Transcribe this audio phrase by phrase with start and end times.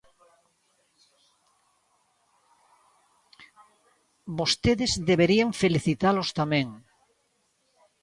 [4.39, 6.67] Vostedes deberían felicitalos tamén.